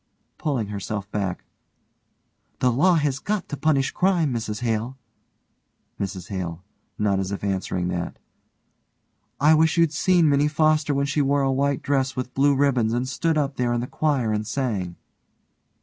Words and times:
(pulling 0.39 0.69
herself 0.69 1.07
back) 1.11 1.43
The 2.57 2.71
law 2.71 2.95
has 2.95 3.19
got 3.19 3.47
to 3.49 3.55
punish 3.55 3.91
crime, 3.91 4.33
Mrs 4.33 4.61
Hale. 4.61 4.97
MRS 5.99 6.27
HALE: 6.29 6.63
(not 6.97 7.19
as 7.19 7.31
if 7.31 7.43
answering 7.43 7.89
that) 7.89 8.17
I 9.39 9.53
wish 9.53 9.77
you'd 9.77 9.93
seen 9.93 10.27
Minnie 10.27 10.47
Foster 10.47 10.95
when 10.95 11.05
she 11.05 11.21
wore 11.21 11.43
a 11.43 11.51
white 11.51 11.83
dress 11.83 12.15
with 12.15 12.33
blue 12.33 12.55
ribbons 12.55 12.93
and 12.93 13.07
stood 13.07 13.37
up 13.37 13.57
there 13.57 13.73
in 13.73 13.79
the 13.81 13.85
choir 13.85 14.31
and 14.31 14.47
sang. 14.47 14.95